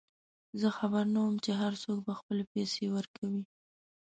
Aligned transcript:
زه 0.59 0.67
خبر 0.77 1.05
نه 1.13 1.19
وم 1.23 1.35
چې 1.45 1.51
هرڅوک 1.61 1.97
به 2.05 2.13
خپلې 2.19 2.43
پیسې 2.53 2.85
ورکوي. 2.95 3.43